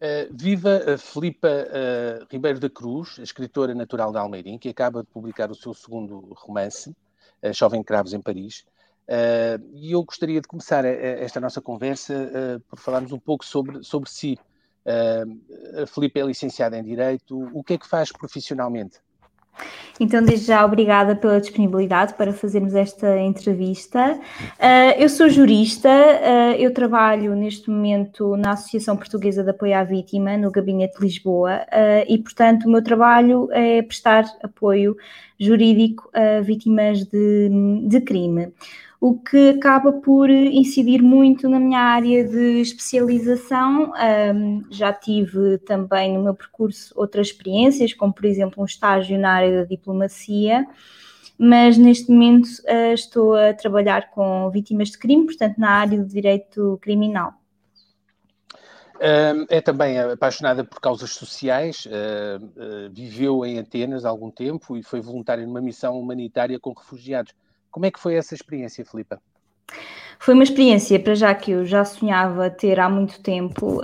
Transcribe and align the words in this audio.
Uh, 0.00 0.28
viva 0.34 0.94
a 0.94 0.98
Filipa 0.98 1.48
uh, 1.48 2.26
Ribeiro 2.30 2.58
da 2.58 2.68
Cruz, 2.68 3.16
escritora 3.18 3.74
natural 3.74 4.10
de 4.10 4.18
Almeirim, 4.18 4.58
que 4.58 4.68
acaba 4.68 5.02
de 5.02 5.08
publicar 5.08 5.50
o 5.50 5.54
seu 5.54 5.72
segundo 5.72 6.34
romance, 6.36 6.90
uh, 7.42 7.54
Chovem 7.54 7.82
Cravos 7.82 8.12
em 8.12 8.20
Paris. 8.20 8.64
e 9.72 9.92
eu 9.92 10.02
gostaria 10.02 10.40
de 10.40 10.48
começar 10.48 10.84
esta 10.84 11.40
nossa 11.40 11.60
conversa 11.60 12.60
por 12.68 12.78
falarmos 12.78 13.12
um 13.12 13.18
pouco 13.18 13.44
sobre, 13.44 13.84
sobre 13.84 14.10
si. 14.10 14.38
a 15.82 15.86
Filipa 15.86 16.20
é 16.20 16.22
licenciada 16.22 16.78
em 16.78 16.82
Direito. 16.82 17.38
O 17.52 17.62
que 17.62 17.74
é 17.74 17.78
que 17.78 17.86
faz 17.86 18.10
profissionalmente? 18.10 19.03
Então, 20.00 20.22
desde 20.22 20.46
já, 20.46 20.64
obrigada 20.64 21.14
pela 21.14 21.40
disponibilidade 21.40 22.14
para 22.14 22.32
fazermos 22.32 22.74
esta 22.74 23.18
entrevista. 23.20 24.18
Uh, 24.58 24.98
eu 24.98 25.08
sou 25.08 25.28
jurista, 25.28 25.88
uh, 25.88 26.54
eu 26.58 26.74
trabalho 26.74 27.34
neste 27.36 27.70
momento 27.70 28.36
na 28.36 28.52
Associação 28.52 28.96
Portuguesa 28.96 29.44
de 29.44 29.50
Apoio 29.50 29.76
à 29.76 29.84
Vítima, 29.84 30.36
no 30.36 30.50
Gabinete 30.50 30.98
de 30.98 31.04
Lisboa, 31.04 31.60
uh, 31.68 32.04
e, 32.08 32.18
portanto, 32.18 32.64
o 32.64 32.70
meu 32.70 32.82
trabalho 32.82 33.48
é 33.52 33.82
prestar 33.82 34.24
apoio 34.42 34.96
jurídico 35.38 36.10
a 36.12 36.40
vítimas 36.40 37.04
de, 37.04 37.48
de 37.86 38.00
crime 38.00 38.52
o 39.06 39.18
que 39.18 39.50
acaba 39.50 39.92
por 39.92 40.30
incidir 40.30 41.02
muito 41.02 41.46
na 41.46 41.60
minha 41.60 41.78
área 41.78 42.24
de 42.24 42.62
especialização. 42.62 43.92
Um, 43.92 44.64
já 44.70 44.94
tive 44.94 45.58
também 45.58 46.14
no 46.14 46.24
meu 46.24 46.34
percurso 46.34 46.94
outras 46.96 47.26
experiências, 47.26 47.92
como 47.92 48.14
por 48.14 48.24
exemplo 48.24 48.62
um 48.62 48.64
estágio 48.64 49.18
na 49.18 49.30
área 49.30 49.60
da 49.60 49.64
diplomacia, 49.68 50.66
mas 51.36 51.76
neste 51.76 52.10
momento 52.10 52.46
uh, 52.46 52.94
estou 52.94 53.34
a 53.34 53.52
trabalhar 53.52 54.10
com 54.10 54.48
vítimas 54.50 54.88
de 54.88 54.96
crime, 54.96 55.26
portanto, 55.26 55.58
na 55.58 55.68
área 55.68 55.98
do 55.98 56.06
direito 56.06 56.78
criminal. 56.80 57.34
É 59.50 59.60
também 59.60 60.00
apaixonada 60.00 60.64
por 60.64 60.80
causas 60.80 61.10
sociais, 61.10 61.86
viveu 62.90 63.44
em 63.44 63.58
Atenas 63.58 64.06
há 64.06 64.08
algum 64.08 64.30
tempo 64.30 64.78
e 64.78 64.82
foi 64.82 65.00
voluntária 65.02 65.44
numa 65.44 65.60
missão 65.60 65.98
humanitária 65.98 66.58
com 66.58 66.72
refugiados. 66.72 67.34
Como 67.74 67.86
é 67.86 67.90
que 67.90 67.98
foi 67.98 68.14
essa 68.14 68.36
experiência, 68.36 68.84
Filipa? 68.84 69.20
Foi 70.20 70.32
uma 70.32 70.44
experiência, 70.44 71.00
para 71.00 71.16
já 71.16 71.34
que 71.34 71.50
eu 71.50 71.66
já 71.66 71.84
sonhava 71.84 72.48
ter 72.48 72.78
há 72.78 72.88
muito 72.88 73.20
tempo. 73.20 73.80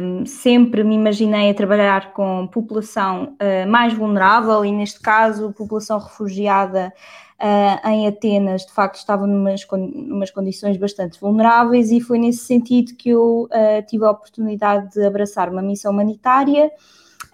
Um, 0.00 0.24
sempre 0.24 0.84
me 0.84 0.94
imaginei 0.94 1.50
a 1.50 1.54
trabalhar 1.54 2.12
com 2.12 2.46
população 2.46 3.36
uh, 3.42 3.68
mais 3.68 3.92
vulnerável 3.94 4.64
e, 4.64 4.70
neste 4.70 5.00
caso, 5.00 5.52
população 5.54 5.98
refugiada 5.98 6.92
uh, 7.40 7.88
em 7.88 8.06
Atenas, 8.06 8.64
de 8.64 8.72
facto, 8.72 8.94
estava 8.94 9.26
numas, 9.26 9.66
numas 9.72 10.30
condições 10.30 10.76
bastante 10.76 11.20
vulneráveis 11.20 11.90
e 11.90 12.00
foi 12.00 12.20
nesse 12.20 12.44
sentido 12.44 12.94
que 12.94 13.10
eu 13.10 13.48
uh, 13.50 13.84
tive 13.88 14.04
a 14.04 14.12
oportunidade 14.12 14.92
de 14.92 15.04
abraçar 15.04 15.48
uma 15.50 15.62
missão 15.62 15.90
humanitária 15.90 16.70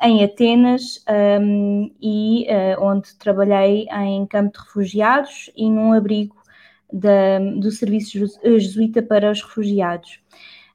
em 0.00 0.22
Atenas 0.22 1.04
um, 1.41 1.91
e 2.00 2.46
uh, 2.48 2.82
onde 2.82 3.14
trabalhei 3.16 3.86
em 3.91 4.27
campo 4.27 4.52
de 4.52 4.64
refugiados 4.64 5.50
e 5.56 5.68
num 5.68 5.92
abrigo 5.92 6.36
da, 6.92 7.38
do 7.56 7.70
Serviço 7.70 8.18
Jesuíta 8.42 9.02
para 9.02 9.30
os 9.30 9.42
Refugiados. 9.42 10.20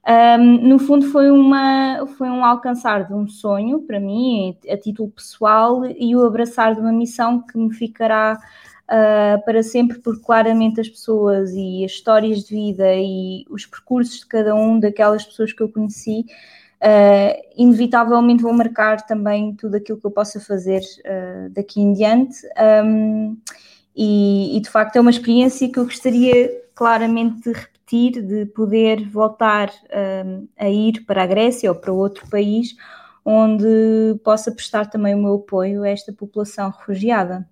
Um, 0.06 0.68
no 0.68 0.80
fundo 0.80 1.06
foi, 1.08 1.32
uma, 1.32 2.06
foi 2.18 2.28
um 2.28 2.44
alcançar 2.44 3.08
de 3.08 3.14
um 3.14 3.26
sonho 3.26 3.80
para 3.84 4.02
mim, 4.02 4.58
a 4.70 4.76
título 4.76 5.10
pessoal, 5.10 5.86
e 5.86 6.14
o 6.14 6.26
abraçar 6.26 6.76
de 6.76 6.82
uma 6.82 6.92
missão 6.92 7.42
que 7.42 7.58
me 7.58 7.74
ficará 7.74 8.38
uh, 8.84 9.46
para 9.46 9.64
sempre, 9.64 10.00
porque 10.00 10.22
claramente 10.22 10.82
as 10.82 10.90
pessoas 10.90 11.52
e 11.54 11.86
as 11.86 11.92
histórias 11.92 12.44
de 12.44 12.54
vida 12.54 12.94
e 12.96 13.46
os 13.50 13.66
percursos 13.66 14.20
de 14.20 14.26
cada 14.26 14.54
um 14.54 14.78
daquelas 14.78 15.24
pessoas 15.24 15.54
que 15.54 15.64
eu 15.64 15.70
conheci 15.70 16.26
uh, 16.84 17.42
inevitavelmente 17.56 18.44
vou 18.44 18.54
marcar 18.54 19.06
também 19.06 19.56
tudo 19.56 19.76
aquilo 19.78 20.00
que 20.00 20.06
eu 20.06 20.12
possa 20.12 20.40
fazer 20.40 20.82
uh, 20.82 21.50
daqui 21.52 21.82
em 21.82 21.94
diante. 21.94 22.36
Um, 22.86 23.38
e, 23.96 24.58
e, 24.58 24.60
de 24.60 24.70
facto 24.70 24.96
é 24.96 25.02
uma 25.02 25.12
experiência 25.12 25.72
que 25.72 25.80
eu 25.80 25.86
gostaria 25.86 26.52
claramente 26.76 27.44
de 27.44 27.54
repetir, 27.54 28.22
de 28.24 28.46
poder 28.48 29.08
voltar 29.08 29.72
um, 30.26 30.48
a 30.58 30.68
ir 30.70 31.06
para 31.06 31.24
a 31.24 31.28
Grécia 31.28 31.70
ou 31.70 31.76
para 31.76 31.94
outro 31.94 32.28
país 32.28 32.76
onde 33.26 34.20
possa 34.24 34.52
prestar 34.52 34.90
também 34.90 35.16
o 35.16 35.22
meu 35.22 35.36
apoio 35.36 35.84
a 35.84 35.90
esta 35.90 36.12
população 36.12 36.72
refugiada 36.72 37.48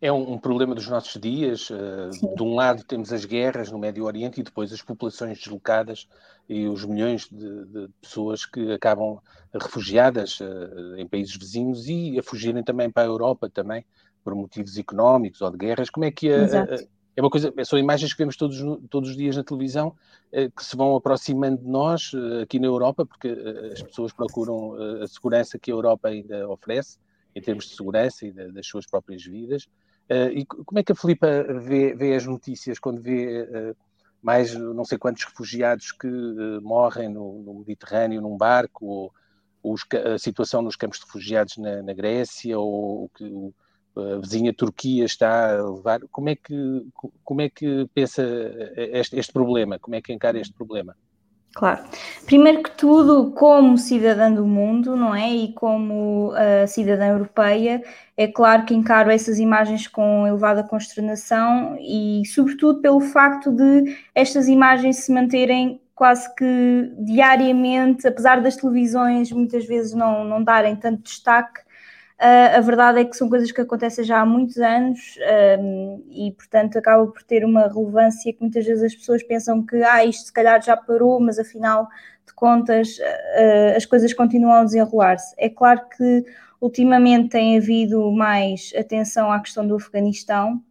é 0.00 0.12
um, 0.12 0.34
um, 0.34 0.38
problema 0.38 0.74
dos 0.74 0.88
nossos 0.88 1.20
dias. 1.20 1.70
Uh, 1.70 2.34
de 2.36 2.42
um 2.42 2.54
lado 2.54 2.84
temos 2.84 3.12
as 3.12 3.24
guerras 3.24 3.70
no 3.70 3.78
Médio 3.78 4.04
Oriente 4.04 4.40
e 4.40 4.44
depois 4.44 4.72
as 4.72 4.82
populações 4.82 5.38
deslocadas 5.38 6.08
e 6.48 6.66
os 6.66 6.84
milhões 6.84 7.28
de, 7.30 7.64
de 7.66 7.88
pessoas 8.00 8.44
que 8.44 8.72
acabam 8.72 9.18
refugiadas 9.52 10.40
uh, 10.40 10.96
em 10.96 11.06
países 11.06 11.36
vizinhos 11.36 11.88
e 11.88 12.18
a 12.18 12.22
fugirem 12.22 12.62
também 12.62 12.90
para 12.90 13.04
a 13.04 13.06
Europa 13.06 13.48
também 13.48 13.84
por 14.22 14.34
motivos 14.34 14.76
económicos 14.76 15.40
ou 15.40 15.50
de 15.50 15.56
guerras. 15.56 15.88
Como 15.88 16.04
é 16.04 16.10
que 16.10 16.30
a, 16.30 16.44
a, 16.44 16.76
é 17.16 17.22
uma 17.22 17.30
coisa, 17.30 17.52
são 17.64 17.78
imagens 17.78 18.12
que 18.12 18.18
vemos 18.18 18.36
todos, 18.36 18.58
todos 18.90 19.10
os 19.10 19.16
dias 19.16 19.36
na 19.36 19.44
televisão 19.44 19.88
uh, 20.32 20.50
que 20.54 20.64
se 20.64 20.76
vão 20.76 20.94
aproximando 20.94 21.62
de 21.62 21.68
nós 21.68 22.12
aqui 22.42 22.58
na 22.58 22.66
Europa, 22.66 23.06
porque 23.06 23.28
as 23.72 23.82
pessoas 23.82 24.12
procuram 24.12 24.74
a 25.02 25.06
segurança 25.06 25.58
que 25.58 25.70
a 25.70 25.74
Europa 25.74 26.08
ainda 26.08 26.46
oferece 26.48 26.98
em 27.34 27.40
termos 27.40 27.66
de 27.66 27.76
segurança 27.76 28.26
e 28.26 28.32
das 28.32 28.66
suas 28.66 28.86
próprias 28.86 29.22
vidas. 29.22 29.66
Uh, 30.10 30.30
e 30.32 30.46
como 30.46 30.78
é 30.78 30.84
que 30.84 30.92
a 30.92 30.94
Filipa 30.94 31.26
vê, 31.60 31.94
vê 31.94 32.14
as 32.14 32.24
notícias 32.24 32.78
quando 32.78 33.00
vê 33.00 33.42
uh, 33.42 33.76
mais 34.22 34.54
não 34.54 34.84
sei 34.84 34.98
quantos 34.98 35.24
refugiados 35.24 35.90
que 35.90 36.06
uh, 36.06 36.62
morrem 36.62 37.08
no, 37.08 37.42
no, 37.42 37.54
Mediterrâneo 37.54 38.20
num 38.20 38.36
barco, 38.36 38.86
ou, 38.86 39.12
os, 39.62 39.82
a 40.14 40.16
situação 40.16 40.62
nos 40.62 40.76
campos 40.76 41.00
de 41.00 41.06
refugiados 41.06 41.56
na, 41.56 41.82
na 41.82 41.92
Grécia, 41.92 42.56
ou 42.56 43.08
que 43.16 43.52
a 43.96 44.18
vizinha 44.18 44.54
Turquia 44.54 45.04
está 45.04 45.58
a 45.58 45.70
levar? 45.70 46.00
Como 46.12 46.28
é 46.28 46.36
que, 46.36 46.86
como 47.24 47.40
é 47.40 47.48
que 47.48 47.88
pensa 47.92 48.22
este, 48.76 49.18
este 49.18 49.32
problema? 49.32 49.78
Como 49.78 49.96
é 49.96 50.02
que 50.02 50.12
encara 50.12 50.38
este 50.38 50.54
problema? 50.54 50.94
Claro. 51.56 51.80
Primeiro 52.26 52.62
que 52.62 52.70
tudo, 52.72 53.30
como 53.30 53.78
cidadã 53.78 54.30
do 54.30 54.44
mundo, 54.44 54.94
não 54.94 55.14
é? 55.14 55.30
E 55.30 55.54
como 55.54 56.32
uh, 56.32 56.68
cidadã 56.68 57.06
europeia, 57.06 57.82
é 58.14 58.26
claro 58.28 58.66
que 58.66 58.74
encaro 58.74 59.10
essas 59.10 59.38
imagens 59.38 59.88
com 59.88 60.26
elevada 60.26 60.62
consternação 60.62 61.74
e, 61.80 62.22
sobretudo, 62.26 62.82
pelo 62.82 63.00
facto 63.00 63.50
de 63.50 63.96
estas 64.14 64.48
imagens 64.48 64.96
se 64.98 65.10
manterem 65.10 65.80
quase 65.94 66.28
que 66.34 66.92
diariamente, 66.98 68.06
apesar 68.06 68.42
das 68.42 68.56
televisões 68.56 69.32
muitas 69.32 69.64
vezes 69.64 69.94
não, 69.94 70.24
não 70.26 70.44
darem 70.44 70.76
tanto 70.76 71.04
destaque, 71.04 71.62
Uh, 72.18 72.56
a 72.56 72.60
verdade 72.60 73.00
é 73.00 73.04
que 73.04 73.14
são 73.14 73.28
coisas 73.28 73.52
que 73.52 73.60
acontecem 73.60 74.02
já 74.02 74.20
há 74.20 74.24
muitos 74.24 74.56
anos 74.56 75.18
um, 75.60 76.02
e, 76.10 76.32
portanto, 76.32 76.78
acaba 76.78 77.06
por 77.06 77.22
ter 77.22 77.44
uma 77.44 77.68
relevância 77.68 78.32
que 78.32 78.40
muitas 78.40 78.64
vezes 78.64 78.82
as 78.84 78.94
pessoas 78.94 79.22
pensam 79.22 79.62
que 79.64 79.76
ah, 79.82 80.02
isto 80.02 80.24
se 80.24 80.32
calhar 80.32 80.62
já 80.62 80.74
parou, 80.78 81.20
mas 81.20 81.38
afinal 81.38 81.86
de 82.26 82.32
contas 82.32 82.96
uh, 82.98 83.76
as 83.76 83.84
coisas 83.84 84.14
continuam 84.14 84.54
a 84.54 84.64
desenrolar-se. 84.64 85.34
É 85.36 85.50
claro 85.50 85.82
que 85.94 86.24
ultimamente 86.58 87.28
tem 87.28 87.58
havido 87.58 88.10
mais 88.10 88.72
atenção 88.78 89.30
à 89.30 89.38
questão 89.38 89.66
do 89.66 89.76
Afeganistão, 89.76 90.62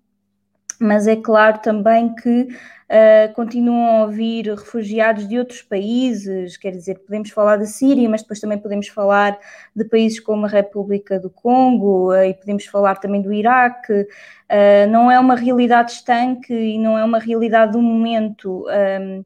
mas 0.80 1.08
é 1.08 1.16
claro 1.16 1.60
também 1.60 2.14
que 2.16 2.48
uh, 2.90 3.34
continuam 3.34 4.04
a 4.04 4.08
vir 4.08 4.50
refugiados 4.50 5.28
de 5.28 5.38
outros 5.38 5.62
países, 5.62 6.58
quer 6.58 6.72
dizer, 6.72 7.00
podemos 7.00 7.30
falar 7.30 7.58
da 7.58 7.66
Síria, 7.66 8.10
mas 8.10 8.22
depois 8.22 8.40
também 8.40 8.58
podemos 8.58 8.88
falar 8.88 9.38
de 9.76 9.86
países 9.86 10.20
como 10.20 10.46
a 10.46 10.50
República 10.50 11.20
do 11.20 11.30
Congo 11.30 12.12
uh, 12.12 12.24
e 12.24 12.34
podemos 12.34 12.66
falar 12.66 12.96
também 12.96 13.22
do 13.22 13.34
Iraque. 13.34 13.94
Uh, 13.94 14.90
não 14.90 15.10
é 15.10 15.20
uma 15.20 15.36
realidade 15.36 15.92
estanque 15.92 16.54
e 16.54 16.78
não 16.78 16.98
é 16.98 17.04
uma 17.04 17.20
realidade 17.20 17.74
do 17.74 17.82
momento. 17.82 18.66
Um, 18.68 19.24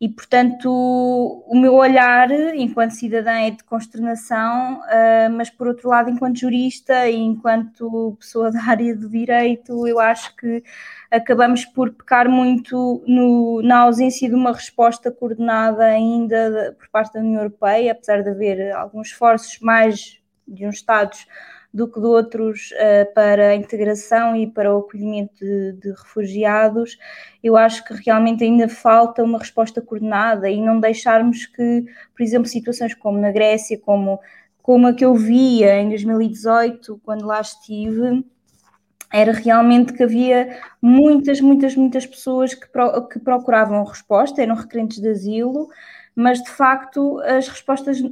e, 0.00 0.08
portanto, 0.08 0.68
o 0.70 1.58
meu 1.58 1.74
olhar 1.74 2.30
enquanto 2.54 2.92
cidadã 2.92 3.32
é 3.32 3.50
de 3.50 3.64
consternação, 3.64 4.80
uh, 4.80 5.30
mas 5.36 5.50
por 5.50 5.66
outro 5.66 5.88
lado, 5.88 6.08
enquanto 6.08 6.38
jurista 6.38 7.08
e 7.08 7.16
enquanto 7.16 8.16
pessoa 8.20 8.50
da 8.52 8.62
área 8.62 8.94
do 8.94 9.08
direito, 9.08 9.88
eu 9.88 9.98
acho 9.98 10.36
que 10.36 10.62
acabamos 11.10 11.64
por 11.64 11.90
pecar 11.92 12.28
muito 12.28 13.02
no, 13.08 13.60
na 13.62 13.80
ausência 13.80 14.28
de 14.28 14.34
uma 14.36 14.52
resposta 14.52 15.10
coordenada 15.10 15.84
ainda 15.84 16.76
por 16.78 16.88
parte 16.90 17.14
da 17.14 17.20
União 17.20 17.42
Europeia, 17.42 17.90
apesar 17.90 18.22
de 18.22 18.30
haver 18.30 18.72
alguns 18.76 19.08
esforços 19.08 19.58
mais 19.60 20.20
de 20.46 20.64
uns 20.64 20.76
Estados 20.76 21.26
do 21.72 21.86
que 21.86 22.00
de 22.00 22.06
outros 22.06 22.70
uh, 22.72 23.14
para 23.14 23.48
a 23.48 23.54
integração 23.54 24.34
e 24.34 24.46
para 24.46 24.74
o 24.74 24.78
acolhimento 24.78 25.44
de, 25.44 25.72
de, 25.72 25.90
refugiados, 25.90 26.98
eu 27.42 27.56
acho 27.56 27.84
que 27.84 27.94
realmente 27.94 28.42
ainda 28.42 28.68
falta 28.68 29.22
uma 29.22 29.38
resposta 29.38 29.80
coordenada 29.80 30.48
e 30.48 30.60
não 30.60 30.80
deixarmos 30.80 31.46
que, 31.46 31.84
por 32.16 32.22
exemplo, 32.22 32.48
situações 32.48 32.94
como 32.94 33.18
na 33.18 33.30
Grécia, 33.30 33.78
como, 33.78 34.18
como 34.62 34.86
a 34.86 34.94
que 34.94 35.04
eu 35.04 35.14
via 35.14 35.80
em 35.80 35.90
2018, 35.90 37.00
quando 37.04 37.26
lá 37.26 37.40
estive, 37.40 38.24
era 39.12 39.32
realmente 39.32 39.92
que 39.92 40.02
havia 40.02 40.58
muitas, 40.80 41.40
muitas, 41.40 41.74
muitas 41.76 42.06
pessoas 42.06 42.54
que, 42.54 42.66
pro, 42.68 43.08
que 43.08 43.18
procuravam 43.18 43.84
resposta, 43.84 44.42
eram 44.42 44.54
requerentes 44.54 45.00
de 45.00 45.08
asilo, 45.08 45.68
mas 46.14 46.42
de 46.42 46.50
facto 46.50 47.20
as 47.20 47.48
respostas 47.48 48.02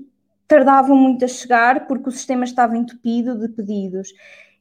tardavam 0.47 0.97
muito 0.97 1.25
a 1.25 1.29
chegar 1.29 1.87
porque 1.87 2.09
o 2.09 2.13
sistema 2.13 2.45
estava 2.45 2.77
entupido 2.77 3.39
de 3.39 3.49
pedidos. 3.49 4.13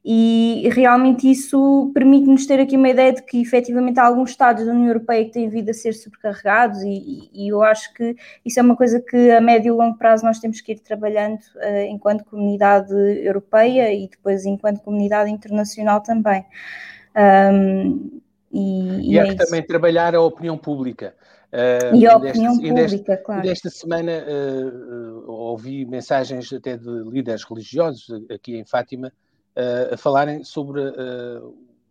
E 0.08 0.68
realmente 0.72 1.28
isso 1.28 1.90
permite-nos 1.92 2.46
ter 2.46 2.60
aqui 2.60 2.76
uma 2.76 2.88
ideia 2.88 3.12
de 3.12 3.22
que 3.22 3.42
efetivamente 3.42 3.98
há 3.98 4.04
alguns 4.04 4.30
Estados 4.30 4.64
da 4.64 4.70
União 4.70 4.86
Europeia 4.86 5.24
que 5.24 5.32
têm 5.32 5.48
vindo 5.48 5.68
a 5.68 5.74
ser 5.74 5.94
sobrecarregados, 5.94 6.80
e, 6.82 7.28
e, 7.34 7.48
eu 7.48 7.60
acho 7.60 7.92
que 7.92 8.14
isso 8.44 8.60
é 8.60 8.62
uma 8.62 8.76
coisa 8.76 9.00
que 9.00 9.32
a 9.32 9.40
médio 9.40 9.74
e 9.74 9.76
longo 9.76 9.98
prazo 9.98 10.24
nós 10.24 10.38
temos 10.38 10.60
que 10.60 10.72
ir 10.72 10.78
trabalhando 10.78 11.40
uh, 11.56 11.80
enquanto 11.88 12.24
comunidade 12.24 12.94
europeia 12.94 13.92
e 13.92 14.06
depois 14.06 14.46
enquanto 14.46 14.80
comunidade 14.80 15.28
internacional 15.28 16.00
também. 16.00 16.44
Um, 17.52 18.20
e, 18.52 19.12
e, 19.12 19.18
é 19.18 19.24
que 19.24 19.34
também 19.34 19.60
trabalhar 19.60 20.14
a 20.14 20.20
opinião 20.20 20.56
pública. 20.56 21.16
Uh, 21.52 21.94
e 21.94 22.06
a 22.06 22.16
opinião 22.16 22.58
deste, 22.58 22.68
pública, 22.68 22.74
deste, 22.74 23.24
claro. 23.24 23.42
Desta 23.42 23.70
semana 23.70 24.12
uh, 24.12 25.30
ouvi 25.30 25.86
mensagens 25.86 26.52
até 26.52 26.76
de 26.76 26.90
líderes 27.04 27.44
religiosos 27.44 28.08
aqui 28.30 28.56
em 28.56 28.64
Fátima 28.64 29.12
uh, 29.56 29.94
a 29.94 29.96
falarem 29.96 30.42
sobre 30.42 30.82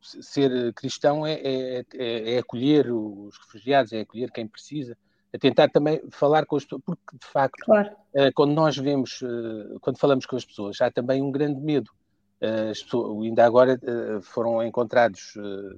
ser 0.01 0.71
cristão 0.73 1.25
é, 1.25 1.33
é, 1.33 1.85
é, 1.95 2.35
é, 2.35 2.37
acolher 2.37 2.91
os 2.91 3.35
refugiados, 3.39 3.91
é 3.91 4.01
acolher 4.01 4.29
quem 4.31 4.45
precisa, 4.45 4.95
a 5.33 5.37
tentar 5.39 5.69
também 5.69 5.99
falar 6.11 6.45
com 6.45 6.57
as 6.57 6.63
pessoas, 6.63 6.83
porque 6.85 7.17
de 7.19 7.25
facto, 7.25 7.65
claro. 7.65 7.89
quando 8.35 8.53
nós 8.53 8.77
vemos, 8.77 9.19
quando 9.81 9.97
falamos 9.97 10.27
com 10.27 10.35
as 10.35 10.45
pessoas, 10.45 10.79
há 10.79 10.91
também 10.91 11.23
um 11.23 11.31
grande 11.31 11.59
medo. 11.59 11.89
Pessoas, 12.69 13.23
ainda 13.23 13.45
agora 13.45 13.79
foram 14.21 14.63
encontrados 14.63 15.33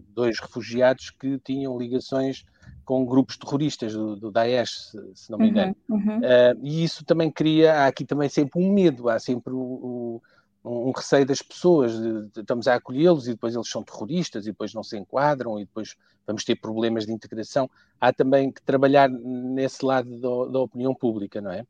dois 0.10 0.40
refugiados 0.40 1.10
que 1.12 1.40
tinham 1.40 1.78
ligações 1.78 2.46
com 2.88 3.06
grupos 3.06 3.36
terroristas 3.36 3.94
do, 3.94 4.16
do 4.16 4.32
Daesh, 4.32 4.92
se, 4.92 5.12
se, 5.14 5.30
não 5.30 5.38
me 5.38 5.50
engano. 5.50 5.76
Uhum, 5.90 5.98
uhum. 5.98 6.18
Uh, 6.20 6.60
e 6.64 6.86
isso 6.86 7.04
também 7.04 7.30
cria, 7.30 7.74
há 7.74 7.88
aqui 7.88 8.06
também 8.06 8.30
sempre 8.30 8.64
um 8.64 8.72
medo, 8.72 9.10
há 9.10 9.20
sempre 9.20 9.54
o, 9.54 10.22
o, 10.64 10.88
um 10.88 10.92
receio 10.92 11.26
das 11.26 11.42
pessoas, 11.42 11.92
de, 12.00 12.30
de, 12.30 12.40
estamos 12.40 12.66
a 12.66 12.76
acolhê-los 12.76 13.28
e 13.28 13.32
depois 13.32 13.54
eles 13.54 13.70
são 13.70 13.84
terroristas 13.84 14.46
e 14.46 14.52
depois 14.52 14.74
não 14.74 14.84
se 14.84 14.98
enquadram 14.98 15.60
e 15.60 15.66
depois 15.66 15.98
vamos 16.26 16.46
ter 16.46 16.56
problemas 16.56 17.06
de 17.06 17.12
integração. 17.12 17.70
Há 18.00 18.14
também 18.14 18.52
que 18.52 18.62
trabalhar 18.62 19.10
nesse 19.10 19.84
lado 19.84 20.10
da, 20.22 20.52
da 20.54 20.60
opinião 20.60 20.96
pública, 20.96 21.42
não 21.42 21.52
é? 21.52 21.66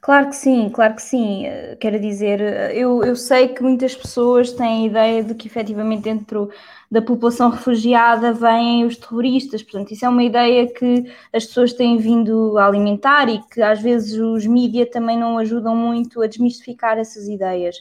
Claro 0.00 0.28
que 0.28 0.36
sim, 0.36 0.70
claro 0.70 0.94
que 0.94 1.02
sim. 1.02 1.46
Eh, 1.46 1.76
quero 1.80 1.98
dizer, 1.98 2.40
eh, 2.40 2.72
eu, 2.76 3.02
eu 3.04 3.16
sei 3.16 3.48
que 3.48 3.62
muitas 3.62 3.94
pessoas 3.94 4.52
têm 4.52 4.84
a 4.84 4.86
ideia 4.86 5.24
de 5.24 5.34
que 5.34 5.46
efetivamente 5.48 6.02
dentro 6.02 6.50
da 6.90 7.02
população 7.02 7.50
refugiada 7.50 8.32
vêm 8.32 8.84
os 8.84 8.96
terroristas, 8.96 9.62
portanto, 9.62 9.92
isso 9.92 10.04
é 10.06 10.08
uma 10.08 10.22
ideia 10.22 10.66
que 10.72 11.12
as 11.32 11.44
pessoas 11.46 11.72
têm 11.72 11.98
vindo 11.98 12.56
a 12.58 12.66
alimentar 12.66 13.28
e 13.28 13.40
que 13.50 13.60
às 13.60 13.80
vezes 13.80 14.18
os 14.18 14.46
mídias 14.46 14.88
também 14.90 15.18
não 15.18 15.38
ajudam 15.38 15.74
muito 15.74 16.22
a 16.22 16.26
desmistificar 16.26 16.98
essas 16.98 17.26
ideias. 17.28 17.76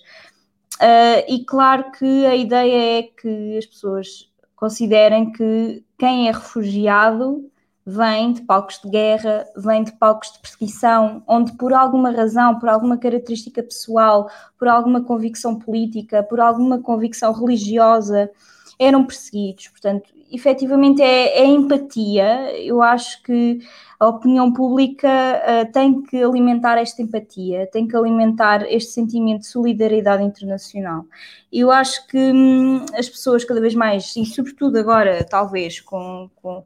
Uh, 0.81 1.23
e 1.29 1.45
claro 1.45 1.91
que 1.91 2.25
a 2.25 2.35
ideia 2.35 2.99
é 2.99 3.03
que 3.03 3.57
as 3.57 3.65
pessoas 3.65 4.29
considerem 4.55 5.31
que 5.31 5.83
quem 5.97 6.27
é 6.27 6.31
refugiado 6.31 7.49
vem 7.85 8.33
de 8.33 8.41
palcos 8.41 8.79
de 8.83 8.89
guerra, 8.89 9.45
vem 9.55 9.83
de 9.83 9.91
palcos 9.91 10.31
de 10.33 10.39
perseguição, 10.39 11.21
onde 11.27 11.53
por 11.53 11.71
alguma 11.73 12.09
razão, 12.09 12.57
por 12.57 12.67
alguma 12.67 12.97
característica 12.97 13.61
pessoal, 13.61 14.29
por 14.57 14.67
alguma 14.67 15.03
convicção 15.03 15.59
política, 15.59 16.23
por 16.23 16.39
alguma 16.39 16.79
convicção 16.79 17.31
religiosa, 17.31 18.31
eram 18.79 19.05
perseguidos. 19.05 19.67
Portanto, 19.67 20.09
efetivamente 20.31 21.01
é, 21.01 21.39
é 21.39 21.45
empatia. 21.45 22.57
Eu 22.59 22.81
acho 22.81 23.21
que 23.21 23.59
a 23.99 24.07
opinião 24.07 24.51
pública 24.51 25.07
uh, 25.07 25.71
tem 25.71 26.01
que 26.01 26.21
alimentar 26.21 26.77
esta 26.77 27.01
empatia, 27.01 27.67
tem 27.71 27.87
que 27.87 27.95
alimentar 27.95 28.65
este 28.67 28.91
sentimento 28.91 29.41
de 29.41 29.47
solidariedade 29.47 30.23
internacional. 30.23 31.05
Eu 31.51 31.71
acho 31.71 32.05
que 32.07 32.17
hum, 32.17 32.83
as 32.97 33.07
pessoas 33.07 33.45
cada 33.45 33.61
vez 33.61 33.75
mais, 33.75 34.15
e 34.15 34.25
sobretudo 34.25 34.77
agora, 34.77 35.23
talvez 35.23 35.79
com, 35.79 36.29
com 36.35 36.65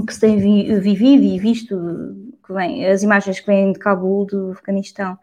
que 0.00 0.14
se 0.14 0.20
tem 0.20 0.38
vi, 0.38 0.78
vivido 0.80 1.24
e 1.24 1.38
visto 1.38 1.76
que 2.46 2.52
vem, 2.52 2.86
as 2.86 3.02
imagens 3.02 3.40
que 3.40 3.46
vêm 3.46 3.72
de 3.72 3.78
Cabul, 3.78 4.24
do 4.26 4.52
Afeganistão. 4.52 5.18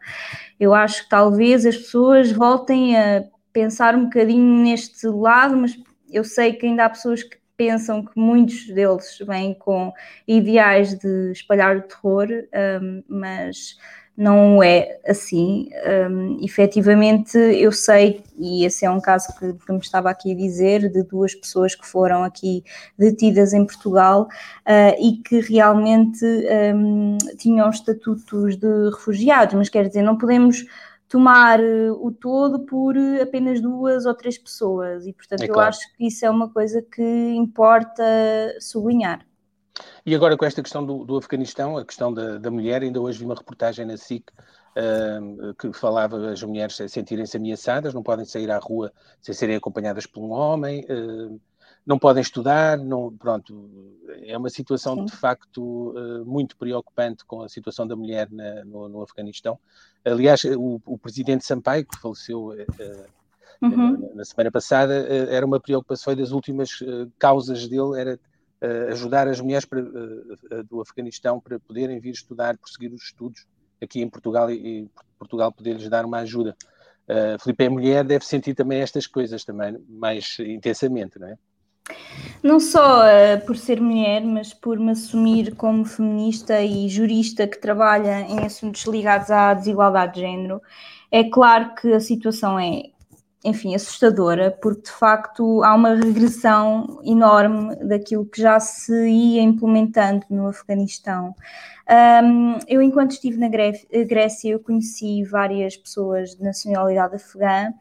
Eu 0.58 0.72
acho 0.72 1.04
que 1.04 1.08
talvez 1.08 1.66
as 1.66 1.76
pessoas 1.76 2.30
voltem 2.30 2.96
a 2.96 3.24
pensar 3.52 3.94
um 3.94 4.04
bocadinho 4.04 4.62
neste 4.62 5.06
lado, 5.06 5.56
mas 5.56 5.76
eu 6.10 6.24
sei 6.24 6.52
que 6.52 6.66
ainda 6.66 6.84
há 6.84 6.90
pessoas 6.90 7.22
que 7.22 7.38
pensam 7.56 8.04
que 8.04 8.12
muitos 8.16 8.68
deles 8.68 9.18
vêm 9.26 9.52
com 9.54 9.92
ideais 10.26 10.98
de 10.98 11.32
espalhar 11.32 11.76
o 11.76 11.82
terror, 11.82 12.26
um, 12.80 13.02
mas 13.06 13.76
não 14.20 14.62
é 14.62 15.00
assim. 15.08 15.70
Um, 16.10 16.44
efetivamente, 16.44 17.38
eu 17.38 17.72
sei, 17.72 18.22
e 18.36 18.66
esse 18.66 18.84
é 18.84 18.90
um 18.90 19.00
caso 19.00 19.28
que, 19.38 19.54
que, 19.54 19.72
me 19.72 19.78
estava 19.78 20.10
aqui 20.10 20.32
a 20.32 20.36
dizer, 20.36 20.92
de 20.92 21.02
duas 21.02 21.34
pessoas 21.34 21.74
que 21.74 21.86
foram 21.86 22.22
aqui 22.22 22.62
detidas 22.98 23.54
em 23.54 23.64
Portugal 23.64 24.28
uh, 24.66 25.02
e 25.02 25.22
que 25.26 25.40
realmente 25.40 26.22
um, 26.74 27.16
tinham 27.38 27.70
estatutos 27.70 28.56
de 28.56 28.90
refugiados, 28.90 29.54
mas 29.54 29.70
quer 29.70 29.88
dizer, 29.88 30.02
não 30.02 30.18
podemos 30.18 30.66
tomar 31.08 31.58
uh, 31.58 32.06
o 32.06 32.12
todo 32.12 32.66
por 32.66 32.94
apenas 33.22 33.58
duas 33.58 34.04
ou 34.04 34.12
três 34.12 34.36
pessoas, 34.36 35.06
e 35.06 35.14
portanto 35.14 35.44
é 35.44 35.48
eu 35.48 35.58
acho 35.58 35.80
que 35.96 36.08
isso 36.08 36.26
é 36.26 36.30
uma 36.30 36.50
coisa 36.50 36.82
que 36.82 37.02
importa 37.34 38.04
sublinhar. 38.60 39.29
E 40.04 40.14
agora 40.14 40.36
com 40.36 40.44
esta 40.44 40.62
questão 40.62 40.84
do, 40.84 41.04
do 41.04 41.16
Afeganistão, 41.16 41.76
a 41.76 41.84
questão 41.84 42.12
da, 42.12 42.38
da, 42.38 42.50
mulher, 42.50 42.82
ainda 42.82 43.00
hoje 43.00 43.18
vi 43.18 43.24
uma 43.24 43.34
reportagem 43.34 43.84
na 43.84 43.96
SIC 43.96 44.30
uh, 44.30 45.54
que 45.54 45.72
falava 45.72 46.30
as 46.30 46.42
mulheres 46.42 46.76
sentirem-se 46.88 47.36
ameaçadas, 47.36 47.94
não 47.94 48.02
podem 48.02 48.24
sair 48.24 48.50
à 48.50 48.58
rua 48.58 48.92
sem 49.20 49.34
serem 49.34 49.56
acompanhadas 49.56 50.06
por 50.06 50.22
um 50.22 50.30
homem, 50.30 50.84
uh, 50.84 51.40
não 51.86 51.98
podem 51.98 52.22
estudar, 52.22 52.78
não, 52.78 53.14
pronto, 53.16 53.70
é 54.22 54.36
uma 54.36 54.50
situação 54.50 54.94
Sim. 54.96 55.04
de 55.06 55.12
facto 55.12 55.90
uh, 55.90 56.24
muito 56.24 56.56
preocupante 56.56 57.24
com 57.24 57.42
a 57.42 57.48
situação 57.48 57.86
da 57.86 57.96
mulher 57.96 58.28
na, 58.30 58.64
no, 58.64 58.88
no, 58.88 59.02
Afeganistão. 59.02 59.58
Aliás, 60.04 60.44
o, 60.44 60.80
o, 60.84 60.98
presidente 60.98 61.44
Sampaio, 61.44 61.86
que 61.86 61.98
faleceu 61.98 62.52
Uhum. 63.62 64.12
Na 64.14 64.24
semana 64.24 64.50
passada, 64.50 64.94
era 65.28 65.44
uma 65.44 65.60
preocupação, 65.60 66.04
foi 66.04 66.16
das 66.16 66.30
últimas 66.30 66.82
causas 67.18 67.68
dele, 67.68 68.00
era 68.00 68.18
ajudar 68.90 69.26
as 69.26 69.40
mulheres 69.40 69.64
para, 69.64 69.80
uh, 69.80 70.64
do 70.68 70.80
Afeganistão 70.80 71.40
para 71.40 71.58
poderem 71.58 71.98
vir 71.98 72.10
estudar, 72.10 72.58
prosseguir 72.58 72.92
os 72.92 73.04
estudos 73.04 73.46
aqui 73.82 74.02
em 74.02 74.08
Portugal 74.08 74.50
e, 74.50 74.82
e 74.82 74.90
Portugal 75.18 75.50
poder-lhes 75.50 75.88
dar 75.88 76.04
uma 76.04 76.18
ajuda. 76.18 76.56
Uh, 77.08 77.42
Filipe 77.42 77.64
é 77.64 77.68
mulher, 77.68 78.04
deve 78.04 78.24
sentir 78.24 78.54
também 78.54 78.80
estas 78.80 79.06
coisas 79.06 79.44
também 79.44 79.78
mais 79.88 80.36
intensamente, 80.38 81.18
não 81.18 81.28
é? 81.28 81.36
Não 82.42 82.60
só 82.60 83.00
uh, 83.00 83.40
por 83.46 83.56
ser 83.56 83.80
mulher, 83.80 84.22
mas 84.22 84.54
por 84.54 84.78
me 84.78 84.92
assumir 84.92 85.54
como 85.56 85.84
feminista 85.84 86.60
e 86.62 86.88
jurista 86.88 87.46
que 87.46 87.58
trabalha 87.58 88.20
em 88.20 88.40
assuntos 88.40 88.84
ligados 88.84 89.30
à 89.30 89.52
desigualdade 89.54 90.14
de 90.14 90.20
género. 90.20 90.62
É 91.10 91.24
claro 91.24 91.74
que 91.74 91.92
a 91.92 92.00
situação 92.00 92.58
é 92.58 92.90
enfim, 93.44 93.74
assustadora, 93.74 94.50
porque 94.50 94.82
de 94.82 94.90
facto 94.90 95.62
há 95.62 95.74
uma 95.74 95.94
regressão 95.94 97.00
enorme 97.02 97.74
daquilo 97.76 98.26
que 98.26 98.40
já 98.40 98.60
se 98.60 99.08
ia 99.08 99.42
implementando 99.42 100.24
no 100.28 100.48
Afeganistão. 100.48 101.34
Um, 102.22 102.58
eu, 102.68 102.80
enquanto 102.82 103.12
estive 103.12 103.38
na 103.38 103.48
Grécia, 103.48 104.52
eu 104.52 104.60
conheci 104.60 105.24
várias 105.24 105.76
pessoas 105.76 106.36
de 106.36 106.42
nacionalidade 106.42 107.16
afegã 107.16 107.72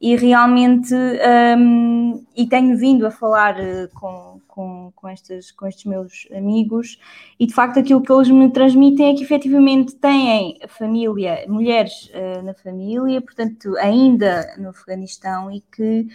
e 0.00 0.16
realmente 0.16 0.94
um, 0.94 2.24
e 2.34 2.46
tenho 2.46 2.76
vindo 2.78 3.06
a 3.06 3.10
falar 3.10 3.60
eh, 3.60 3.86
com, 3.92 4.40
com, 4.48 4.90
com, 4.96 5.08
estes, 5.10 5.52
com 5.52 5.66
estes 5.66 5.84
meus 5.84 6.26
amigos 6.34 6.98
e 7.38 7.46
de 7.46 7.52
facto 7.52 7.78
aquilo 7.78 8.00
que 8.00 8.10
eles 8.10 8.30
me 8.30 8.50
transmitem 8.50 9.10
é 9.10 9.14
que 9.14 9.22
efetivamente 9.22 9.94
têm 9.96 10.58
família, 10.68 11.44
mulheres 11.46 12.10
uh, 12.14 12.42
na 12.42 12.54
família, 12.54 13.20
portanto 13.20 13.76
ainda 13.76 14.54
no 14.56 14.70
Afeganistão 14.70 15.52
e 15.52 15.60
que 15.60 16.06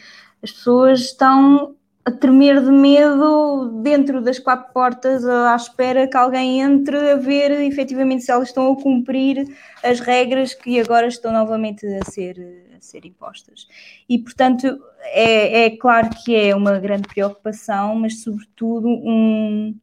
as 0.42 0.52
pessoas 0.52 1.02
estão 1.02 1.76
a 2.06 2.12
tremer 2.12 2.62
de 2.64 2.70
medo 2.70 3.82
dentro 3.82 4.22
das 4.22 4.38
quatro 4.38 4.72
portas 4.72 5.26
à 5.26 5.56
espera 5.56 6.08
que 6.08 6.16
alguém 6.16 6.62
entre 6.62 6.96
a 7.14 7.16
ver 7.16 7.50
efetivamente 7.62 8.24
se 8.24 8.32
elas 8.32 8.50
estão 8.50 8.72
a 8.72 8.80
cumprir 8.80 9.48
as 9.84 10.00
regras 10.00 10.54
que 10.54 10.80
agora 10.80 11.08
estão 11.08 11.34
novamente 11.34 11.84
a 11.88 12.06
ser, 12.06 12.70
a 12.78 12.80
ser 12.80 13.06
impostas. 13.06 13.68
E, 14.08 14.20
portanto, 14.20 14.80
é, 15.06 15.66
é 15.66 15.78
claro 15.78 16.12
que 16.24 16.36
é 16.36 16.56
uma 16.56 16.78
grande 16.78 17.08
preocupação, 17.08 17.96
mas, 17.96 18.22
sobretudo, 18.22 18.88
um, 18.88 19.76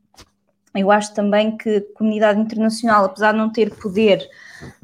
eu 0.77 0.93
acho 0.93 1.13
também 1.15 1.57
que 1.57 1.77
a 1.77 1.99
comunidade 1.99 2.41
internacional, 2.41 3.05
apesar 3.05 3.33
de 3.33 3.39
não 3.39 3.51
ter 3.51 3.75
poder 3.75 4.25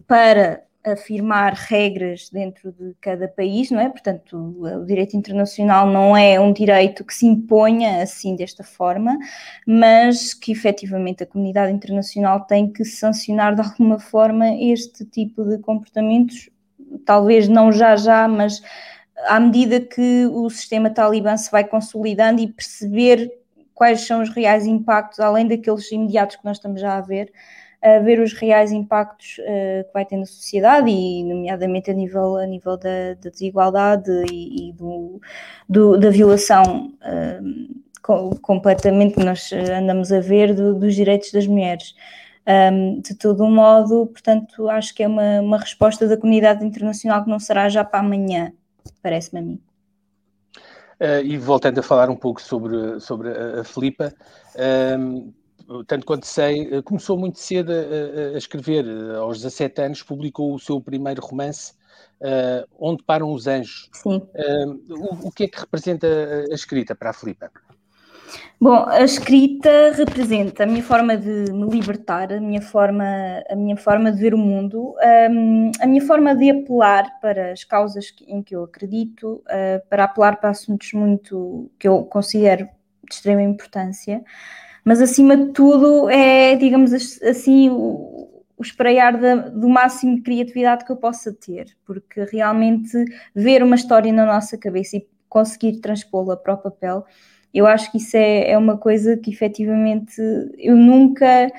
para 0.09 0.64
afirmar 0.92 1.54
regras 1.54 2.28
dentro 2.30 2.73
de 2.73 2.95
cada 3.00 3.28
país, 3.28 3.71
não 3.71 3.80
é? 3.80 3.88
Portanto, 3.88 4.37
o, 4.37 4.85
direito 4.85 5.16
internacional 5.16 5.87
não 5.87 6.16
é 6.16 6.38
um 6.40 6.52
direito 6.52 7.04
que 7.04 7.14
se 7.14 7.26
imponha 7.26 8.02
assim 8.02 8.37
desta 8.37 8.62
forma, 8.64 9.18
mas 9.66 10.35
que 10.35 10.52
efetivamente 10.52 11.23
a 11.23 11.26
comunidade 11.26 11.73
internacional 11.73 12.45
tem 12.45 12.71
que 12.71 12.85
sancionar 12.85 13.54
de 13.54 13.61
alguma 13.62 13.99
forma 13.99 14.49
este 14.54 15.04
tipo 15.04 15.45
de 15.45 15.59
comportamentos, 15.59 16.50
talvez 17.04 17.49
não 17.49 17.73
já 17.73 17.97
já, 17.97 18.26
mas 18.26 18.62
à 19.26 19.40
medida 19.40 19.80
que 19.80 20.26
o 20.26 20.49
sistema 20.49 20.90
talibã 20.90 21.37
se 21.37 21.50
vai 21.50 21.64
consolidando 21.64 22.40
e 22.40 22.47
perceber 22.47 23.30
quais 23.75 24.00
são 24.00 24.23
os 24.23 24.28
reais 24.30 24.66
impactos, 24.66 25.21
além 25.21 25.47
daqueles 25.47 25.90
imediatos 25.92 26.37
que 26.37 26.45
nós 26.45 26.57
estamos 26.57 26.80
já 26.80 26.97
a 26.97 27.00
ver, 27.00 27.33
a 27.80 27.99
ver 28.00 28.20
os 28.20 28.32
reais 28.32 28.73
impactos 28.73 29.38
uh, 29.38 29.85
que 29.85 29.92
vai 29.92 30.04
ter 30.04 30.16
na 30.16 30.26
sociedade 30.26 30.90
e, 30.90 31.23
nomeadamente, 31.25 31.90
a 31.90 31.94
nível, 31.94 32.37
a 32.37 32.47
nível 32.47 32.76
da, 32.76 33.14
da 33.14 33.30
desigualdade 33.30 34.11
e, 34.30 34.68
e 34.68 34.73
do, 34.73 35.20
do, 35.68 35.97
da 35.97 36.11
violação 36.11 36.92
com, 38.02 38.30
completamente 38.40 39.14
que 39.14 39.25
nós 39.25 39.50
andamos 39.52 40.11
a 40.11 40.20
ver 40.20 40.54
do, 40.54 40.75
dos 40.75 40.94
direitos 40.94 41.30
das 41.30 41.47
mulheres. 41.47 41.94
Um, 42.49 43.02
de 43.02 43.14
todo 43.14 43.47
modo, 43.47 44.06
portanto, 44.06 44.70
acho 44.70 44.94
que 44.94 45.02
é 45.02 45.06
uma, 45.06 45.40
uma 45.42 45.58
resposta 45.58 46.08
da 46.08 46.16
comunidade 46.16 46.64
internacional 46.64 47.23
que 47.23 47.28
não 47.28 47.38
será 47.38 47.68
já 47.68 47.85
para 47.85 48.00
amanhã, 48.00 48.52
parece-me 49.02 49.40
a 49.40 49.42
mim. 49.42 49.61
Uh, 50.99 51.20
e 51.23 51.37
voltando 51.37 51.78
a 51.78 51.82
falar 51.82 52.08
um 52.08 52.16
pouco 52.16 52.40
sobre, 52.40 52.99
sobre 53.00 53.28
a, 53.28 53.61
a 53.61 53.64
Filipa, 53.64 54.14
um, 54.99 55.30
tanto 55.87 56.06
quanto 56.06 56.26
sei, 56.26 56.68
eh, 56.72 56.82
começou 56.82 57.18
muito 57.18 57.38
cedo 57.38 57.72
a, 57.72 58.34
a, 58.34 58.38
escrever. 58.38 58.87
Eh, 58.87 59.16
aos 59.16 59.38
17 59.42 59.82
anos 59.82 60.02
publicou 60.02 60.54
o 60.54 60.58
seu 60.58 60.80
primeiro 60.80 61.20
romance, 61.20 61.72
uh, 62.20 62.66
Onde 62.78 63.02
Param 63.02 63.32
os 63.32 63.46
Anjos. 63.46 63.90
Sim. 63.92 64.16
Uh, 64.34 64.94
o, 64.94 65.28
o, 65.28 65.32
que 65.32 65.44
é 65.44 65.48
que 65.48 65.60
representa 65.60 66.06
a 66.50 66.54
escrita 66.54 66.94
para 66.94 67.10
a 67.10 67.12
Filipa? 67.12 67.50
Bom, 68.60 68.84
a 68.88 69.02
escrita 69.02 69.92
representa 69.92 70.64
a 70.64 70.66
minha 70.66 70.82
forma 70.82 71.16
de 71.16 71.52
me 71.52 71.68
libertar, 71.70 72.32
a 72.32 72.40
minha 72.40 72.60
forma, 72.60 73.04
a 73.48 73.54
minha 73.54 73.76
forma 73.76 74.10
de 74.10 74.20
ver 74.20 74.34
o 74.34 74.38
mundo, 74.38 74.94
um, 75.30 75.70
a 75.80 75.87
minha 75.87 76.04
forma 76.04 76.34
de 76.34 76.50
apelar 76.50 77.20
para 77.20 77.52
as 77.52 77.64
causas 77.64 78.12
em 78.26 78.42
que 78.42 78.54
eu 78.54 78.64
acredito, 78.64 79.42
para 79.88 80.04
apelar 80.04 80.40
para 80.40 80.50
assuntos 80.50 80.92
muito 80.92 81.70
que 81.78 81.88
eu 81.88 82.02
considero 82.04 82.68
de 83.08 83.14
extrema 83.14 83.42
importância 83.42 84.22
mas 84.88 85.02
acima 85.02 85.37
de 85.37 85.52
tudo 85.52 86.09
é, 86.09 86.57
digamos 86.57 86.95
assim, 86.95 87.68
o, 87.68 88.42
o 88.57 88.62
espreiar 88.62 89.18
do 89.50 89.68
máximo 89.68 90.16
de 90.16 90.23
criatividade 90.23 90.87
que 90.87 90.90
eu 90.90 90.97
possa 90.97 91.30
ter, 91.30 91.76
porque 91.85 92.25
realmente 92.25 93.04
ver 93.35 93.62
uma 93.62 93.76
história 93.76 94.11
na 94.11 94.25
nossa 94.25 94.57
cabeça 94.57 94.97
e 94.97 95.07
conseguir 95.28 95.80
transpô-la 95.80 96.38
para 96.38 96.54
o 96.54 96.57
papel, 96.57 97.04
eu 97.52 97.66
acho 97.66 97.92
que 97.92 97.99
isso 97.99 98.16
é, 98.16 98.52
é 98.52 98.57
uma 98.57 98.78
coisa 98.78 99.14
que 99.14 99.30
efetivamente 99.30 100.23
eu 100.57 100.75
nunca, 100.75 101.52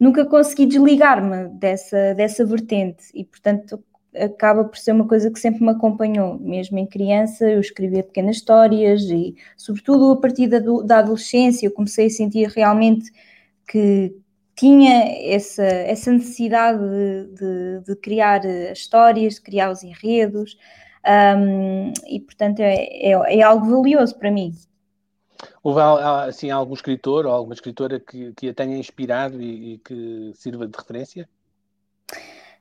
nunca 0.00 0.24
consegui 0.24 0.66
desligar-me 0.66 1.50
dessa, 1.50 2.12
dessa 2.14 2.44
vertente. 2.44 3.04
E, 3.14 3.24
portanto, 3.24 3.80
acaba 4.16 4.64
por 4.64 4.76
ser 4.76 4.92
uma 4.92 5.06
coisa 5.06 5.30
que 5.30 5.38
sempre 5.38 5.62
me 5.64 5.70
acompanhou, 5.70 6.38
mesmo 6.38 6.78
em 6.78 6.86
criança 6.86 7.48
eu 7.48 7.60
escrevia 7.60 8.02
pequenas 8.02 8.36
histórias 8.36 9.02
e, 9.02 9.34
sobretudo, 9.56 10.12
a 10.12 10.16
partir 10.16 10.46
da, 10.46 10.58
da 10.84 10.98
adolescência 10.98 11.66
eu 11.66 11.72
comecei 11.72 12.06
a 12.06 12.10
sentir 12.10 12.48
realmente 12.48 13.10
que 13.66 14.16
tinha 14.56 15.04
essa, 15.34 15.64
essa 15.64 16.12
necessidade 16.12 16.78
de, 16.78 17.34
de, 17.34 17.80
de 17.86 17.96
criar 17.96 18.44
histórias, 18.72 19.34
de 19.34 19.40
criar 19.40 19.70
os 19.70 19.82
enredos 19.82 20.56
um, 21.06 21.92
e, 22.06 22.20
portanto, 22.20 22.60
é, 22.60 22.74
é, 22.74 23.38
é, 23.38 23.42
algo 23.42 23.66
valioso 23.66 24.16
para 24.16 24.30
mim. 24.30 24.54
Houve 25.62 25.80
assim, 26.26 26.50
algum 26.50 26.74
escritor 26.74 27.26
ou 27.26 27.32
alguma 27.32 27.54
escritora 27.54 28.00
que, 28.00 28.32
que 28.34 28.48
a 28.48 28.54
tenha 28.54 28.78
inspirado 28.78 29.40
e, 29.42 29.74
e 29.74 29.78
que 29.78 30.32
sirva 30.34 30.66
de 30.66 30.76
referência? 30.76 31.28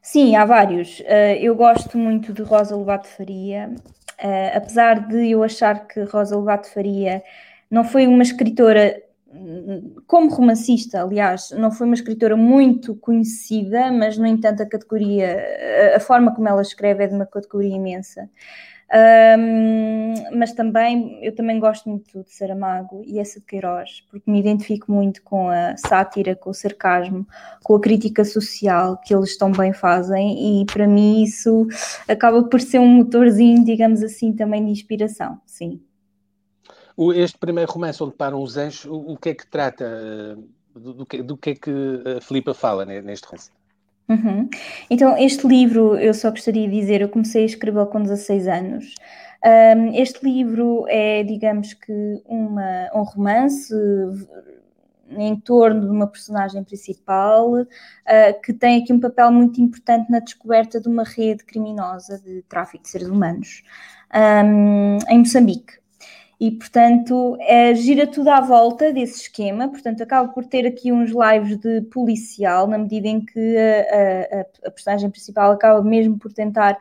Sim, 0.03 0.35
há 0.35 0.43
vários. 0.43 0.99
Uh, 0.99 1.37
eu 1.39 1.55
gosto 1.55 1.97
muito 1.97 2.33
de 2.33 2.41
Rosa 2.43 2.75
Lobato 2.75 3.07
Faria, 3.07 3.73
uh, 4.21 4.57
apesar 4.57 5.07
de 5.07 5.31
eu 5.31 5.41
achar 5.41 5.87
que 5.87 6.01
Rosa 6.03 6.35
Lobato 6.35 6.69
Faria 6.69 7.23
não 7.71 7.85
foi 7.85 8.05
uma 8.05 8.21
escritora, 8.21 9.01
como 10.05 10.29
romancista, 10.29 11.01
aliás, 11.01 11.51
não 11.51 11.71
foi 11.71 11.87
uma 11.87 11.95
escritora 11.95 12.35
muito 12.35 12.95
conhecida, 12.95 13.93
mas, 13.93 14.17
no 14.17 14.27
entanto, 14.27 14.61
a 14.61 14.65
categoria, 14.65 15.37
a 15.95 15.99
forma 16.01 16.35
como 16.35 16.49
ela 16.49 16.61
escreve 16.61 17.05
é 17.05 17.07
de 17.07 17.15
uma 17.15 17.25
categoria 17.25 17.75
imensa. 17.75 18.29
Um, 18.93 20.37
mas 20.37 20.53
também, 20.53 21.17
eu 21.23 21.33
também 21.33 21.59
gosto 21.59 21.89
muito 21.89 22.23
de 22.23 22.31
Saramago 22.31 23.01
e 23.07 23.17
essa 23.17 23.39
de 23.39 23.45
Queiroz, 23.47 24.03
porque 24.07 24.29
me 24.29 24.39
identifico 24.39 24.91
muito 24.91 25.23
com 25.23 25.49
a 25.49 25.75
sátira, 25.77 26.35
com 26.35 26.51
o 26.51 26.53
sarcasmo, 26.53 27.27
com 27.63 27.75
a 27.75 27.81
crítica 27.81 28.23
social 28.23 28.97
que 28.97 29.15
eles 29.15 29.35
tão 29.35 29.51
bem 29.51 29.73
fazem 29.73 30.61
e 30.61 30.65
para 30.67 30.87
mim 30.87 31.23
isso 31.23 31.67
acaba 32.07 32.43
por 32.43 32.61
ser 32.61 32.77
um 32.77 32.87
motorzinho, 32.87 33.65
digamos 33.65 34.03
assim, 34.03 34.31
também 34.31 34.63
de 34.63 34.69
inspiração, 34.69 35.41
sim. 35.43 35.81
Este 37.15 37.39
primeiro 37.39 37.71
romance 37.71 38.03
onde 38.03 38.13
param 38.13 38.43
os 38.43 38.57
anjos, 38.57 38.85
o, 38.85 39.17
que 39.17 39.29
é 39.29 39.33
que 39.33 39.47
trata, 39.47 39.85
eh, 39.85 40.35
do, 40.79 41.03
que, 41.03 41.23
do 41.23 41.35
que 41.35 41.49
é 41.49 41.55
que 41.55 41.71
a 42.17 42.21
Filipa 42.21 42.53
fala 42.53 42.85
neste 42.85 43.25
romance? 43.25 43.49
Uhum. 44.09 44.49
Então, 44.89 45.17
este 45.17 45.47
livro, 45.47 45.95
eu 45.97 46.13
só 46.13 46.29
gostaria 46.29 46.67
de 46.67 46.79
dizer, 46.79 47.01
eu 47.01 47.09
comecei 47.09 47.43
a 47.43 47.45
escrevê-lo 47.45 47.87
com 47.87 48.01
16 48.01 48.47
anos. 48.47 48.95
Um, 49.43 49.93
este 49.93 50.23
livro 50.23 50.85
é, 50.87 51.23
digamos 51.23 51.73
que, 51.73 52.21
uma, 52.25 52.89
um 52.95 53.03
romance 53.03 53.73
em 55.09 55.35
torno 55.35 55.81
de 55.81 55.89
uma 55.89 56.07
personagem 56.07 56.63
principal 56.63 57.51
uh, 57.51 57.65
que 58.43 58.53
tem 58.53 58.81
aqui 58.81 58.91
um 58.93 58.99
papel 58.99 59.31
muito 59.31 59.61
importante 59.61 60.09
na 60.09 60.19
descoberta 60.19 60.79
de 60.79 60.87
uma 60.87 61.03
rede 61.03 61.43
criminosa 61.43 62.19
de 62.19 62.41
tráfico 62.43 62.83
de 62.83 62.89
seres 62.89 63.07
humanos 63.07 63.63
um, 64.13 64.97
em 65.09 65.19
Moçambique 65.19 65.82
e, 66.43 66.51
portanto, 66.51 67.37
é, 67.39 67.73
gira 67.73 68.05
tudo 68.05 68.27
à 68.27 68.41
volta 68.41 68.91
desse 68.91 69.21
esquema. 69.21 69.69
Portanto, 69.69 70.03
acaba 70.03 70.27
por 70.27 70.45
ter 70.45 70.67
aqui 70.67 70.91
uns 70.91 71.09
lives 71.09 71.57
de 71.57 71.79
policial, 71.83 72.67
na 72.67 72.77
medida 72.77 73.07
em 73.07 73.21
que 73.23 73.55
a, 73.57 74.41
a, 74.41 74.67
a 74.67 74.71
personagem 74.71 75.09
principal 75.09 75.53
acaba 75.53 75.81
mesmo 75.81 76.19
por 76.19 76.33
tentar 76.33 76.77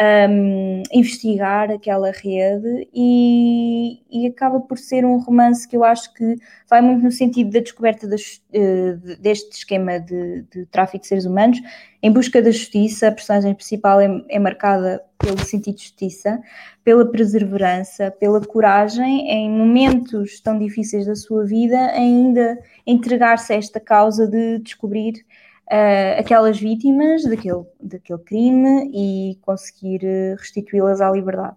um, 0.00 0.82
investigar 0.90 1.70
aquela 1.70 2.10
rede 2.10 2.88
e, 2.94 4.00
e, 4.10 4.26
acaba 4.26 4.58
por 4.58 4.78
ser 4.78 5.04
um 5.04 5.18
romance 5.18 5.68
que 5.68 5.76
eu 5.76 5.84
acho 5.84 6.14
que 6.14 6.36
vai 6.68 6.80
muito 6.80 7.02
no 7.02 7.12
sentido 7.12 7.50
da 7.50 7.60
descoberta 7.60 8.06
uh, 8.06 9.16
deste 9.20 9.58
esquema 9.58 10.00
de, 10.00 10.42
de, 10.50 10.64
tráfico 10.66 11.02
de 11.02 11.06
seres 11.06 11.26
humanos 11.26 11.60
em 12.02 12.10
busca 12.10 12.40
da 12.40 12.50
justiça. 12.50 13.08
A 13.08 13.12
personagem 13.12 13.54
principal 13.54 14.00
é, 14.00 14.08
é 14.30 14.38
marcada 14.38 15.04
pelo 15.18 15.38
sentido 15.44 15.76
de 15.76 15.82
justiça, 15.82 16.40
pela 16.82 17.04
perseverança, 17.10 18.10
pela 18.10 18.40
coragem 18.40 19.30
em 19.30 19.50
momentos 19.50 20.40
tão 20.40 20.58
difíceis 20.58 21.04
da 21.04 21.14
sua 21.14 21.44
vida, 21.44 21.76
ainda 21.90 22.58
entregar-se 22.86 23.52
a 23.52 23.56
esta 23.56 23.78
causa 23.78 24.26
de 24.26 24.60
descobrir 24.60 25.26
uh, 25.70 26.20
aquelas 26.20 26.58
vítimas 26.58 27.22
daquele, 27.24 27.64
daquele 27.80 28.18
crime 28.20 28.90
e 28.92 29.38
conseguir 29.42 30.04
eh, 30.04 30.34
restituí-las 30.36 31.00
à 31.00 31.10
liberdade. 31.10 31.56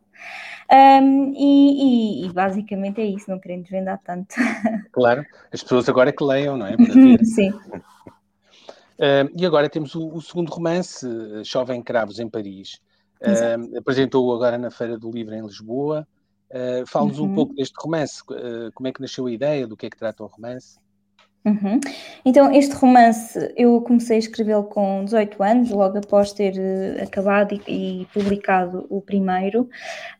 Um, 0.72 1.34
e, 1.36 2.24
e, 2.24 2.26
e, 2.26 2.34
basicamente 2.34 3.02
é 3.02 3.06
isso, 3.06 3.30
não 3.30 3.40
querendo 3.40 3.64
desvendar 3.64 4.00
tanto. 4.04 4.36
Claro, 4.92 5.26
as 5.52 5.62
pessoas 5.62 5.90
agora 5.90 6.10
é 6.10 6.14
que 6.14 6.24
leiam, 6.24 6.56
não 6.56 6.68
é? 6.68 6.76
Sim. 7.26 7.50
Uh, 7.52 9.30
e 9.36 9.46
agora 9.46 9.68
temos 9.70 9.96
o, 9.96 10.08
o, 10.08 10.22
segundo 10.22 10.50
romance, 10.50 11.06
Chovem 11.44 11.82
Cravos 11.82 12.20
em 12.20 12.30
Paris. 12.30 12.80
Uh, 13.22 13.78
Apresentou-o 13.78 14.34
agora 14.34 14.58
na 14.58 14.70
Feira 14.70 14.98
do 14.98 15.12
Livro 15.12 15.34
em 15.34 15.42
Lisboa. 15.42 16.08
Uh, 16.50 16.86
Fala-nos 16.86 17.20
uhum. 17.20 17.32
um 17.32 17.36
pouco 17.36 17.56
deste 17.56 17.74
romance, 17.80 18.22
uh, 18.30 18.72
como 18.74 18.88
é 18.88 18.94
que 18.94 19.02
nasceu 19.02 19.26
a 19.26 19.32
ideia, 19.32 19.66
do 19.66 19.76
que 19.76 19.88
é 19.88 19.90
que 19.90 19.98
trata 19.98 20.24
o 20.24 20.28
romance? 20.28 20.78
Uhum. 21.46 21.80
Então, 22.24 22.54
este 22.54 22.74
romance 22.74 23.54
eu 23.58 23.82
comecei 23.82 24.16
a 24.16 24.20
escrevê-lo 24.20 24.64
com 24.64 25.04
18 25.04 25.44
anos, 25.44 25.70
logo 25.72 25.98
após 25.98 26.32
ter 26.32 26.54
uh, 26.54 27.04
acabado 27.04 27.60
e, 27.68 28.04
e, 28.04 28.06
publicado 28.14 28.88
o 28.90 29.02
primeiro. 29.02 29.70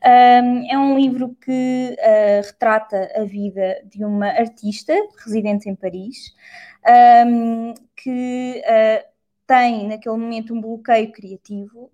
Um, 0.04 0.70
é 0.70 0.78
um 0.78 0.98
livro 0.98 1.34
que 1.42 1.96
uh, 1.98 2.46
retrata 2.46 3.10
a 3.16 3.24
vida 3.24 3.80
de 3.86 4.04
uma 4.04 4.26
artista 4.26 4.92
residente 5.24 5.68
em 5.68 5.74
Paris, 5.74 6.34
um, 7.26 7.72
que 7.96 8.62
uh, 8.62 9.08
tem 9.46 9.88
naquele 9.88 10.16
momento 10.18 10.52
um 10.52 10.60
bloqueio 10.60 11.10
criativo. 11.10 11.90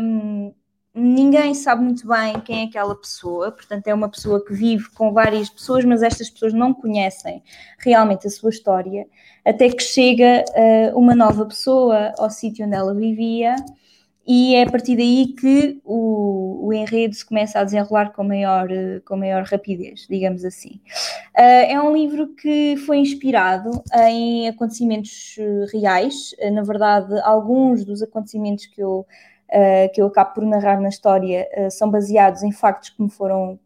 Um, 0.00 0.54
ninguém 0.94 1.54
sabe 1.54 1.82
muito 1.84 2.06
bem 2.06 2.40
quem 2.40 2.62
é 2.62 2.64
aquela 2.64 2.94
pessoa, 2.94 3.52
portanto, 3.52 3.86
é 3.86 3.94
uma 3.94 4.08
pessoa 4.08 4.44
que 4.44 4.52
vive 4.52 4.90
com 4.90 5.12
várias 5.12 5.48
pessoas, 5.48 5.84
mas 5.84 6.02
estas 6.02 6.28
pessoas 6.28 6.52
não 6.52 6.74
conhecem 6.74 7.42
realmente 7.78 8.26
a 8.26 8.30
sua 8.30 8.50
história, 8.50 9.06
até 9.44 9.68
que 9.68 9.82
chega 9.82 10.44
uh, 10.48 10.98
uma 10.98 11.14
nova 11.14 11.46
pessoa 11.46 12.12
ao 12.18 12.30
sítio 12.30 12.66
onde 12.66 12.74
ela 12.74 12.94
vivia 12.94 13.54
e 14.26 14.54
é 14.54 14.62
a 14.62 14.70
partir 14.70 14.96
daí 14.96 15.34
que 15.34 15.80
o, 15.84 16.66
o 16.66 16.72
enredo 16.72 17.14
se 17.14 17.24
começa 17.24 17.58
a 17.58 17.64
desenrolar 17.64 18.12
com 18.12 18.22
maior, 18.22 18.68
com 19.04 19.16
maior 19.16 19.42
rapidez, 19.44 20.06
digamos 20.08 20.44
assim. 20.44 20.80
Uh, 21.36 21.66
é 21.68 21.82
um 21.82 21.92
livro 21.92 22.28
que 22.34 22.76
foi 22.86 22.98
inspirado 22.98 23.70
em 24.08 24.48
acontecimentos 24.48 25.36
reais, 25.72 26.34
na 26.52 26.62
verdade, 26.62 27.18
alguns 27.22 27.84
dos 27.84 28.02
acontecimentos 28.02 28.66
que 28.66 28.80
eu, 28.80 29.06
uh, 29.52 29.92
que 29.92 30.00
eu 30.00 30.06
acabo 30.06 30.34
por 30.34 30.44
narrar 30.44 30.80
na 30.80 30.88
história 30.88 31.48
são 31.70 31.90
baseados 31.90 32.42
em 32.42 32.52
factos 32.52 32.90
que 32.90 33.02
me 33.02 33.10
foram 33.10 33.58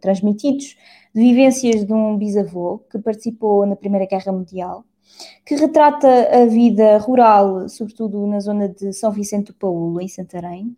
transmitidos, 0.00 0.76
de 1.14 1.20
vivências 1.20 1.84
de 1.84 1.92
um 1.92 2.18
bisavô 2.18 2.80
que 2.90 2.98
participou 2.98 3.64
na 3.64 3.76
Primeira 3.76 4.04
Guerra 4.04 4.32
Mundial 4.32 4.84
que 5.44 5.54
retrata 5.54 6.08
a 6.08 6.46
vida 6.46 6.98
rural, 6.98 7.68
sobretudo 7.68 8.26
na 8.26 8.40
zona 8.40 8.68
de 8.68 8.92
São 8.92 9.10
Vicente 9.10 9.48
do 9.48 9.54
Paulo, 9.54 10.00
em 10.00 10.08
Santarém. 10.08 10.76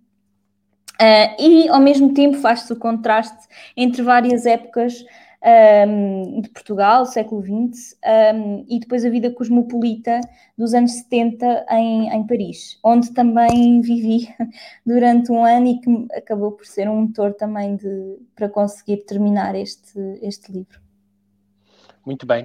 Uh, 1.00 1.42
e 1.42 1.68
ao 1.68 1.80
mesmo 1.80 2.14
tempo 2.14 2.38
faz-se 2.38 2.72
o 2.72 2.76
contraste 2.76 3.46
entre 3.76 4.02
várias 4.02 4.46
épocas 4.46 5.04
um, 5.46 6.40
de 6.40 6.48
Portugal, 6.50 7.06
século 7.06 7.40
XX, 7.40 7.96
um, 8.34 8.64
e 8.68 8.80
depois 8.80 9.04
a 9.04 9.10
vida 9.10 9.30
cosmopolita 9.30 10.20
dos 10.58 10.74
anos 10.74 10.92
70 10.92 11.66
em, 11.70 12.08
em, 12.10 12.26
Paris, 12.26 12.78
onde 12.82 13.12
também 13.12 13.80
vivi 13.80 14.28
durante 14.84 15.30
um 15.30 15.44
ano 15.44 15.68
e 15.68 15.80
que 15.80 16.06
acabou 16.14 16.52
por 16.52 16.66
ser 16.66 16.88
um 16.88 17.02
motor 17.02 17.32
também 17.34 17.76
de, 17.76 18.18
para 18.34 18.48
conseguir 18.48 18.98
terminar 19.04 19.54
este, 19.54 19.98
este 20.20 20.50
livro. 20.50 20.80
Muito 22.04 22.26
bem. 22.26 22.44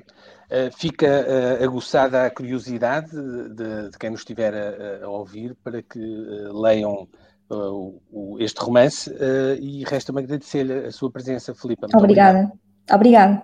Uh, 0.50 0.75
fica 0.75 1.08
uh, 1.08 1.63
aguçada 1.63 2.25
a 2.25 2.29
curiosidade 2.29 3.12
de, 3.12 3.89
de, 3.89 3.98
quem 3.98 4.10
nos 4.10 4.22
estiver 4.22 4.53
a, 4.53 5.05
a 5.05 5.08
ouvir 5.08 5.55
para 5.63 5.81
que 5.81 6.00
uh, 6.00 6.62
leiam 6.62 7.08
o, 7.50 8.38
este 8.39 8.62
romance 8.62 9.13
e 9.60 9.84
resta-me 9.84 10.22
agradecer-lhe 10.22 10.86
a 10.86 10.91
sua 10.91 11.12
presença, 11.12 11.53
Filipe. 11.53 11.86
Obrigada. 11.93 12.50
Obrigada. 12.91 13.43